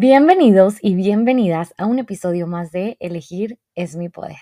[0.00, 4.38] Bienvenidos y bienvenidas a un episodio más de Elegir es mi poder.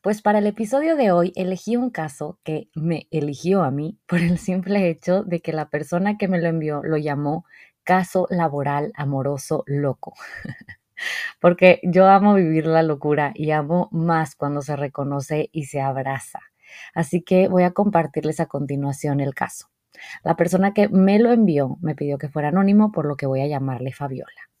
[0.00, 4.18] Pues para el episodio de hoy elegí un caso que me eligió a mí por
[4.18, 7.44] el simple hecho de que la persona que me lo envió lo llamó
[7.84, 10.14] caso laboral amoroso loco.
[11.40, 16.40] Porque yo amo vivir la locura y amo más cuando se reconoce y se abraza.
[16.92, 19.68] Así que voy a compartirles a continuación el caso.
[20.24, 23.42] La persona que me lo envió me pidió que fuera anónimo, por lo que voy
[23.42, 24.55] a llamarle Fabiola.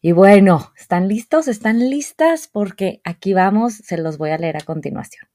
[0.00, 1.48] Y bueno, ¿están listos?
[1.48, 2.48] ¿Están listas?
[2.48, 5.28] Porque aquí vamos, se los voy a leer a continuación.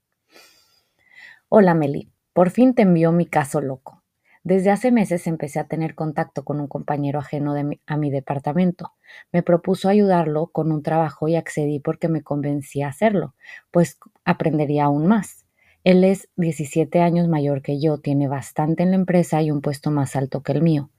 [1.50, 4.04] Hola Meli, por fin te envió mi caso loco.
[4.44, 8.94] Desde hace meses empecé a tener contacto con un compañero ajeno a mi departamento.
[9.32, 13.36] Me propuso ayudarlo con un trabajo y accedí porque me convencí a hacerlo,
[13.72, 15.45] pues aprendería aún más.
[15.84, 19.92] Él es 17 años mayor que yo, tiene bastante en la empresa y un puesto
[19.92, 20.90] más alto que el mío.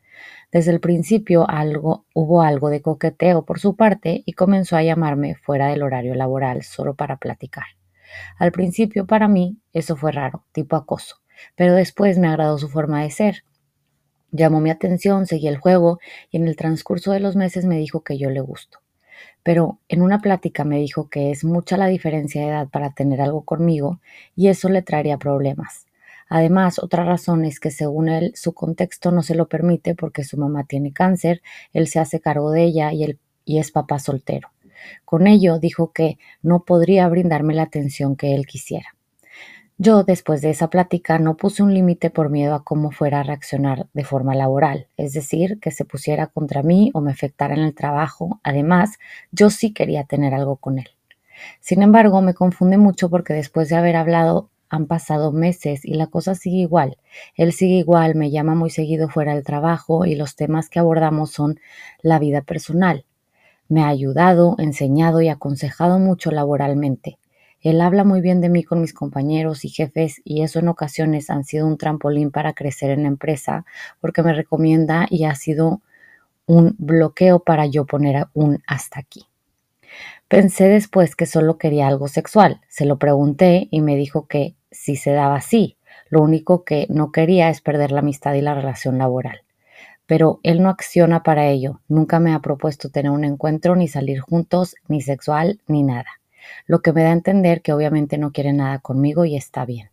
[0.53, 5.37] Desde el principio algo, hubo algo de coqueteo por su parte y comenzó a llamarme
[5.37, 7.65] fuera del horario laboral solo para platicar.
[8.39, 11.17] Al principio para mí eso fue raro, tipo acoso,
[11.57, 13.45] pero después me agradó su forma de ser.
[14.33, 15.99] Llamó mi atención, seguí el juego
[16.31, 18.79] y en el transcurso de los meses me dijo que yo le gusto.
[19.43, 23.21] Pero en una plática me dijo que es mucha la diferencia de edad para tener
[23.21, 24.01] algo conmigo
[24.37, 25.87] y eso le traería problemas.
[26.31, 30.39] Además, otra razón es que según él, su contexto no se lo permite porque su
[30.39, 31.43] mamá tiene cáncer,
[31.73, 34.49] él se hace cargo de ella y, él, y es papá soltero.
[35.05, 38.95] Con ello dijo que no podría brindarme la atención que él quisiera.
[39.77, 43.23] Yo, después de esa plática, no puse un límite por miedo a cómo fuera a
[43.25, 47.63] reaccionar de forma laboral, es decir, que se pusiera contra mí o me afectara en
[47.63, 48.39] el trabajo.
[48.45, 48.99] Además,
[49.33, 50.89] yo sí quería tener algo con él.
[51.59, 56.07] Sin embargo, me confunde mucho porque después de haber hablado han pasado meses y la
[56.07, 56.97] cosa sigue igual.
[57.35, 61.33] Él sigue igual, me llama muy seguido fuera del trabajo y los temas que abordamos
[61.33, 61.61] son
[62.01, 63.05] la vida personal.
[63.69, 67.19] Me ha ayudado, enseñado y aconsejado mucho laboralmente.
[67.61, 71.29] Él habla muy bien de mí con mis compañeros y jefes y eso en ocasiones
[71.29, 73.67] han sido un trampolín para crecer en la empresa
[74.01, 75.83] porque me recomienda y ha sido
[76.47, 79.27] un bloqueo para yo poner un hasta aquí.
[80.29, 82.61] Pensé después que solo quería algo sexual.
[82.69, 85.77] Se lo pregunté y me dijo que si se daba así.
[86.09, 89.43] Lo único que no quería es perder la amistad y la relación laboral.
[90.07, 91.81] Pero él no acciona para ello.
[91.89, 96.21] Nunca me ha propuesto tener un encuentro, ni salir juntos, ni sexual, ni nada.
[96.67, 99.91] Lo que me da a entender que obviamente no quiere nada conmigo y está bien.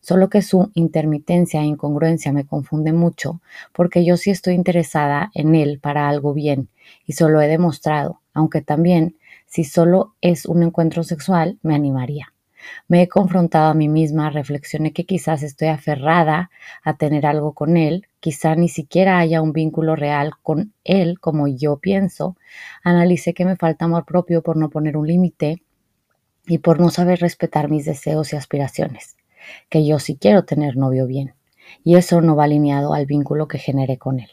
[0.00, 3.40] Solo que su intermitencia e incongruencia me confunde mucho
[3.72, 6.68] porque yo sí estoy interesada en él para algo bien
[7.04, 9.16] y solo he demostrado, aunque también
[9.46, 12.31] si solo es un encuentro sexual me animaría.
[12.88, 16.50] Me he confrontado a mí misma, reflexioné que quizás estoy aferrada
[16.82, 21.48] a tener algo con él, quizá ni siquiera haya un vínculo real con él como
[21.48, 22.36] yo pienso.
[22.84, 25.62] Analicé que me falta amor propio por no poner un límite
[26.46, 29.16] y por no saber respetar mis deseos y aspiraciones,
[29.68, 31.34] que yo sí quiero tener novio bien,
[31.84, 34.30] y eso no va alineado al vínculo que generé con él.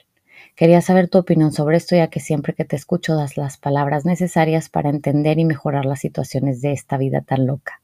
[0.56, 4.05] Quería saber tu opinión sobre esto, ya que siempre que te escucho das las palabras
[4.05, 7.82] necesarias para entender y mejorar las situaciones de esta vida tan loca.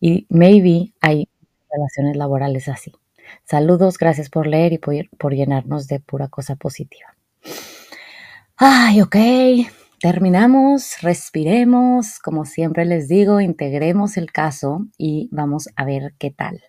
[0.00, 1.28] Y maybe hay
[1.70, 2.92] relaciones laborales así.
[3.44, 7.14] Saludos, gracias por leer y por, llenarnos de pura cosa positiva.
[8.56, 9.16] Ay, ok,
[10.00, 16.62] terminamos, respiremos, como siempre les digo, integremos el caso y vamos a ver qué tal.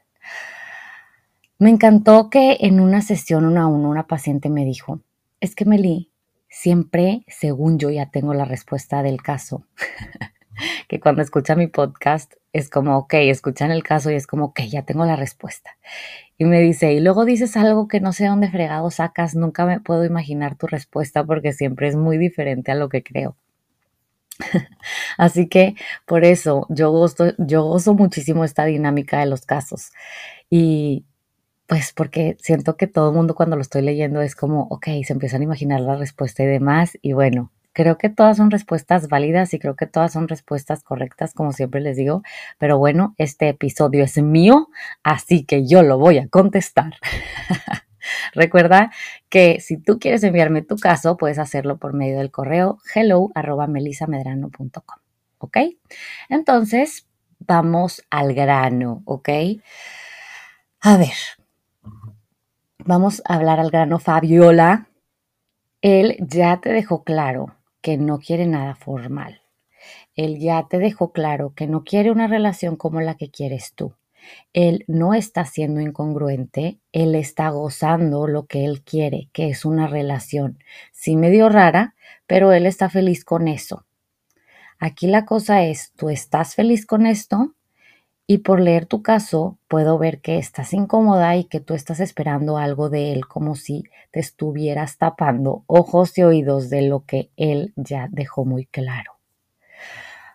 [1.59, 5.01] Me encantó que en una sesión uno a uno una paciente me dijo,
[5.39, 6.11] es que Meli,
[6.49, 9.63] siempre, según yo ya tengo la respuesta del caso.
[10.87, 14.61] que cuando escucha mi podcast es como, ok, escuchan el caso y es como, ok,
[14.61, 15.77] ya tengo la respuesta.
[16.37, 19.79] Y me dice, y luego dices algo que no sé dónde fregado sacas, nunca me
[19.79, 23.35] puedo imaginar tu respuesta porque siempre es muy diferente a lo que creo.
[25.17, 25.75] Así que
[26.05, 29.91] por eso yo gozo, yo gozo muchísimo esta dinámica de los casos.
[30.49, 31.05] Y
[31.67, 35.13] pues porque siento que todo el mundo cuando lo estoy leyendo es como, ok, se
[35.13, 36.97] empiezan a imaginar la respuesta y demás.
[37.01, 41.35] Y bueno, creo que todas son respuestas válidas y creo que todas son respuestas correctas,
[41.35, 42.23] como siempre les digo.
[42.57, 44.69] Pero bueno, este episodio es mío,
[45.03, 46.95] así que yo lo voy a contestar.
[48.33, 48.91] Recuerda
[49.29, 53.29] que si tú quieres enviarme tu caso, puedes hacerlo por medio del correo hello
[55.37, 55.57] ¿Ok?
[56.29, 57.07] Entonces,
[57.37, 59.29] vamos al grano, ¿ok?
[60.81, 61.13] A ver,
[62.79, 63.99] vamos a hablar al grano.
[63.99, 64.87] Fabiola,
[65.81, 69.41] él ya te dejó claro que no quiere nada formal.
[70.15, 73.93] Él ya te dejó claro que no quiere una relación como la que quieres tú.
[74.53, 79.87] Él no está siendo incongruente, él está gozando lo que él quiere, que es una
[79.87, 80.59] relación.
[80.91, 81.95] Sí medio rara,
[82.25, 83.85] pero él está feliz con eso.
[84.79, 87.55] Aquí la cosa es, tú estás feliz con esto
[88.27, 92.57] y por leer tu caso puedo ver que estás incómoda y que tú estás esperando
[92.57, 97.73] algo de él como si te estuvieras tapando ojos y oídos de lo que él
[97.77, 99.13] ya dejó muy claro.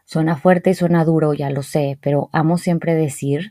[0.04, 3.50] Suena fuerte y suena duro, ya lo sé, pero amo siempre decir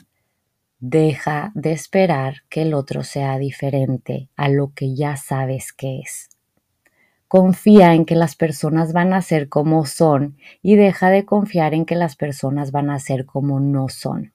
[0.83, 6.29] Deja de esperar que el otro sea diferente a lo que ya sabes que es.
[7.31, 11.85] Confía en que las personas van a ser como son y deja de confiar en
[11.85, 14.33] que las personas van a ser como no son.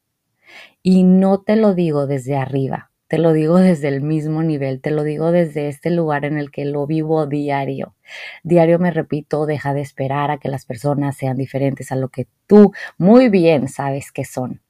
[0.83, 4.93] Y no te lo digo desde arriba, te lo digo desde el mismo nivel, te
[4.93, 7.95] lo digo desde este lugar en el que lo vivo diario.
[8.45, 12.29] Diario me repito, deja de esperar a que las personas sean diferentes a lo que
[12.47, 14.63] tú muy bien sabes que son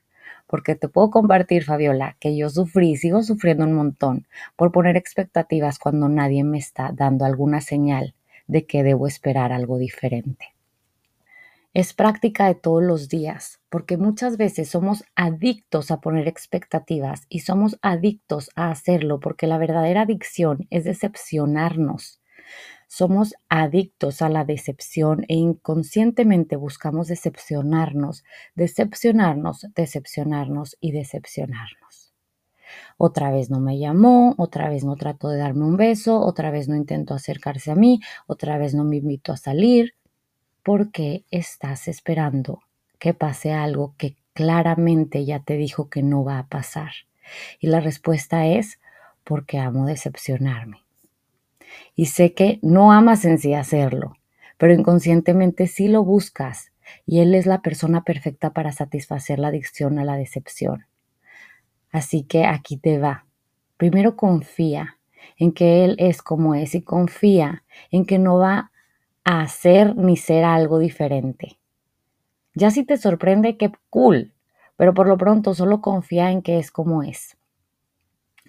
[0.46, 4.26] porque te puedo compartir, Fabiola, que yo sufrí, sigo sufriendo un montón
[4.56, 8.14] por poner expectativas cuando nadie me está dando alguna señal
[8.46, 10.54] de que debo esperar algo diferente.
[11.74, 17.40] Es práctica de todos los días, porque muchas veces somos adictos a poner expectativas y
[17.40, 22.20] somos adictos a hacerlo porque la verdadera adicción es decepcionarnos
[22.86, 28.24] somos adictos a la decepción e inconscientemente buscamos decepcionarnos,
[28.54, 32.14] decepcionarnos, decepcionarnos y decepcionarnos.
[32.96, 36.68] Otra vez no me llamó, otra vez no trató de darme un beso, otra vez
[36.68, 39.94] no intentó acercarse a mí, otra vez no me invitó a salir.
[40.62, 42.62] ¿Por qué estás esperando
[42.98, 46.92] que pase algo que claramente ya te dijo que no va a pasar?
[47.60, 48.80] Y la respuesta es
[49.24, 50.85] porque amo decepcionarme
[51.94, 54.14] y sé que no amas en sí hacerlo,
[54.58, 56.72] pero inconscientemente sí lo buscas
[57.06, 60.86] y Él es la persona perfecta para satisfacer la adicción a la decepción.
[61.90, 63.26] Así que aquí te va.
[63.76, 64.98] Primero confía
[65.38, 68.70] en que Él es como es y confía en que no va
[69.24, 71.58] a hacer ni ser algo diferente.
[72.54, 74.32] Ya si te sorprende, qué cool,
[74.76, 77.36] pero por lo pronto solo confía en que es como es.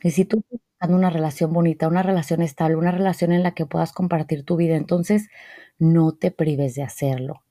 [0.04, 0.44] Y si tú
[0.82, 4.76] una relación bonita, una relación estable, una relación en la que puedas compartir tu vida.
[4.76, 5.30] Entonces,
[5.80, 7.44] no te prives de hacerlo.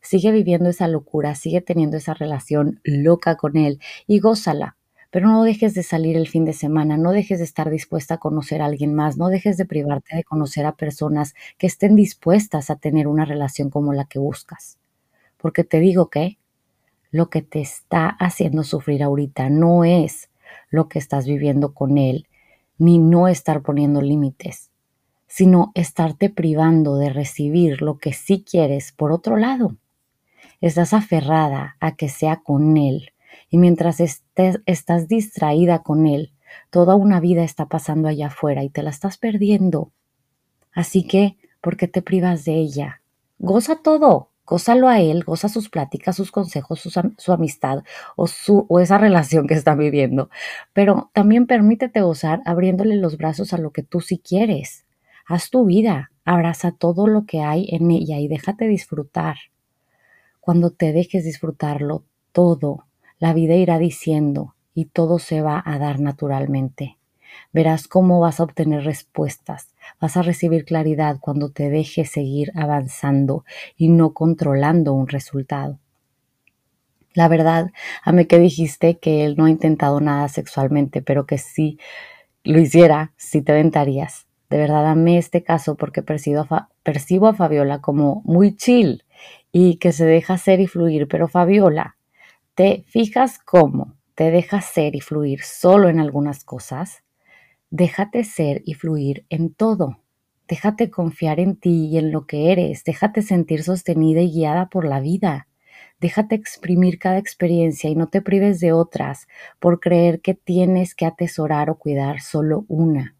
[0.00, 4.76] Sigue viviendo esa locura, sigue teniendo esa relación loca con él y gózala.
[5.10, 8.18] Pero no dejes de salir el fin de semana, no dejes de estar dispuesta a
[8.18, 12.68] conocer a alguien más, no dejes de privarte de conocer a personas que estén dispuestas
[12.68, 14.78] a tener una relación como la que buscas.
[15.38, 16.38] Porque te digo que
[17.10, 20.28] lo que te está haciendo sufrir ahorita no es
[20.70, 22.27] lo que estás viviendo con él,
[22.78, 24.70] ni no estar poniendo límites,
[25.26, 29.76] sino estarte privando de recibir lo que sí quieres por otro lado.
[30.60, 33.12] Estás aferrada a que sea con él
[33.50, 36.32] y mientras estés, estás distraída con él,
[36.70, 39.92] toda una vida está pasando allá afuera y te la estás perdiendo.
[40.72, 43.02] Así que, ¿por qué te privas de ella?
[43.38, 47.84] Goza todo, gózalo a él, goza sus pláticas, sus consejos, su, amistad
[48.16, 50.30] o, su, o esa relación que están viviendo.
[50.72, 54.86] Pero también permítete gozar abriéndole los brazos a lo que tú sí quieres.
[55.26, 59.36] Haz tu vida, abraza todo lo que hay en ella y déjate disfrutar.
[60.40, 62.86] Cuando te dejes disfrutarlo todo,
[63.18, 66.97] la vida irá diciendo y todo se va a dar naturalmente.
[67.52, 73.44] Verás cómo vas a obtener respuestas, vas a recibir claridad cuando te dejes seguir avanzando
[73.76, 75.78] y no controlando un resultado.
[77.14, 81.38] La verdad, a mí que dijiste que él no ha intentado nada sexualmente, pero que
[81.38, 81.78] si
[82.44, 84.26] lo hiciera, sí te aventarías.
[84.50, 89.04] De verdad amé este caso porque percibo a, percibo a Fabiola como muy chill
[89.52, 91.96] y que se deja ser y fluir, pero Fabiola,
[92.54, 97.02] ¿te fijas cómo te deja ser y fluir solo en algunas cosas?
[97.70, 100.00] Déjate ser y fluir en todo.
[100.48, 104.86] déjate confiar en ti y en lo que eres, déjate sentir sostenida y guiada por
[104.86, 105.46] la vida.
[106.00, 111.04] Déjate exprimir cada experiencia y no te prives de otras por creer que tienes que
[111.04, 113.14] atesorar o cuidar solo una.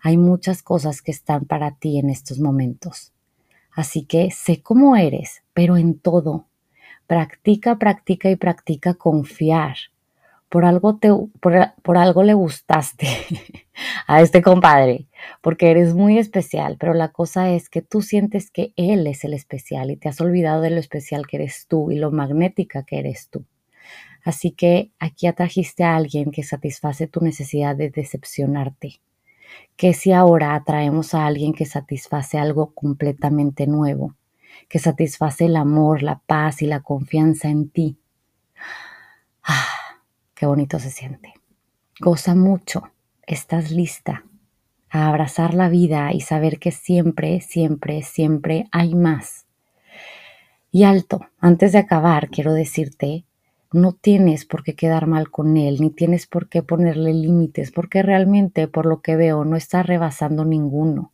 [0.00, 3.12] Hay muchas cosas que están para ti en estos momentos.
[3.72, 6.46] Así que sé cómo eres, pero en todo.
[7.06, 9.76] Practica, practica y practica confiar.
[10.48, 13.06] Por algo, te, por, algo le gustaste
[14.06, 15.06] a este compadre,
[15.42, 19.34] porque eres muy especial, pero la cosa es que tú sientes que él es el
[19.34, 22.98] especial y te has olvidado de lo especial que eres tú y lo magnética que
[22.98, 23.44] eres tú.
[24.24, 29.00] Así que aquí atrajiste a alguien que satisface tu necesidad de decepcionarte
[29.76, 34.14] que si ahora atraemos a alguien que satisface algo completamente nuevo,
[34.68, 37.96] que satisface el amor, la paz y la confianza en ti.
[39.42, 39.77] Ah,
[40.38, 41.34] qué bonito se siente.
[42.00, 42.90] Goza mucho,
[43.26, 44.24] estás lista
[44.90, 49.46] a abrazar la vida y saber que siempre, siempre, siempre hay más.
[50.70, 53.24] Y alto, antes de acabar, quiero decirte
[53.72, 58.02] no tienes por qué quedar mal con él, ni tienes por qué ponerle límites, porque
[58.02, 61.12] realmente, por lo que veo, no está rebasando ninguno.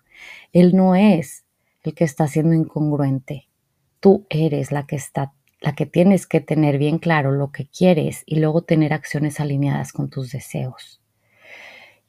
[0.52, 1.44] Él no es
[1.82, 3.48] el que está siendo incongruente.
[3.98, 5.32] Tú eres la que está,
[5.64, 9.94] la que tienes que tener bien claro lo que quieres y luego tener acciones alineadas
[9.94, 11.00] con tus deseos.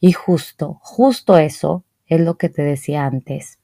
[0.01, 3.57] Y justo, justo eso es lo que te decía antes.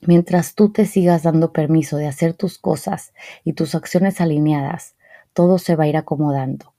[0.00, 4.96] Mientras tú te sigas dando permiso de hacer tus cosas y tus acciones alineadas,
[5.32, 6.74] todo se va a ir acomodando.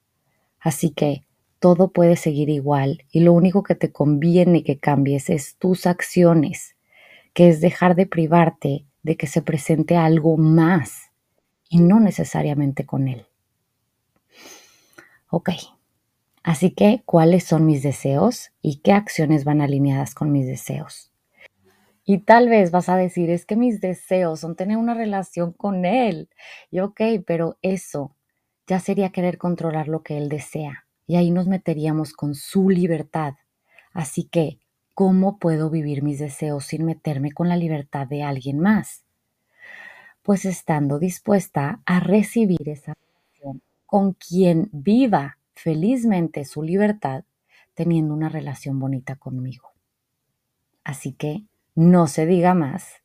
[0.60, 1.24] Así que
[1.60, 6.75] todo puede seguir igual y lo único que te conviene que cambies es tus acciones,
[7.34, 11.07] que es dejar de privarte de que se presente algo más
[11.69, 13.25] y no necesariamente con él.
[15.29, 15.50] Ok,
[16.43, 21.12] así que ¿cuáles son mis deseos y qué acciones van alineadas con mis deseos?
[22.05, 25.83] Y tal vez vas a decir, es que mis deseos son tener una relación con
[25.83, 26.29] él.
[26.71, 28.15] Y ok, pero eso
[28.65, 33.36] ya sería querer controlar lo que él desea, y ahí nos meteríamos con su libertad.
[33.93, 34.59] Así que,
[34.93, 39.07] ¿cómo puedo vivir mis deseos sin meterme con la libertad de alguien más?
[40.27, 47.24] Pues estando dispuesta a recibir esa relación con quien viva felizmente su libertad,
[47.74, 49.72] teniendo una relación bonita conmigo.
[50.84, 52.96] Así que no se diga más.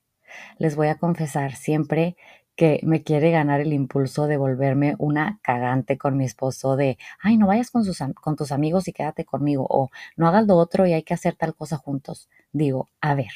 [0.59, 2.17] Les voy a confesar siempre
[2.57, 7.37] que me quiere ganar el impulso de volverme una cagante con mi esposo de, ay,
[7.37, 10.93] no vayas con, con tus amigos y quédate conmigo, o no hagas lo otro y
[10.93, 12.29] hay que hacer tal cosa juntos.
[12.50, 13.31] Digo, a ver,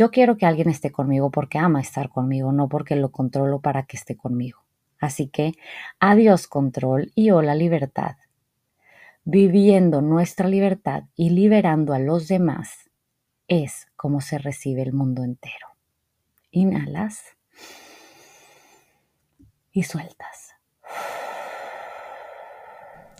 [0.00, 3.82] yo quiero que alguien esté conmigo porque ama estar conmigo, no porque lo controlo para
[3.82, 4.60] que esté conmigo.
[4.98, 5.52] Así que,
[5.98, 8.16] adiós control y hola libertad.
[9.24, 12.90] Viviendo nuestra libertad y liberando a los demás
[13.46, 15.66] es como se recibe el mundo entero.
[16.50, 17.22] Inhalas
[19.70, 20.49] y sueltas.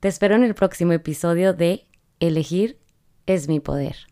[0.00, 1.86] Te espero en el próximo episodio de
[2.20, 2.78] Elegir
[3.26, 4.09] es mi poder.